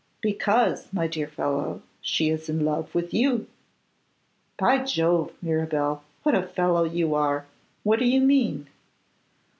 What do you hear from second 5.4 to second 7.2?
Mirabel, what a fellow you